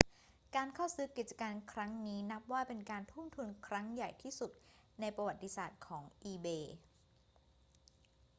[0.55, 4.51] การเข้าซื้อกิจการครั้งนี้นับว่าเป็นการทุ่มทุนครั้งใหญ่ที่สุด
[4.99, 6.63] ในประวัติศาสตร์ของ ebay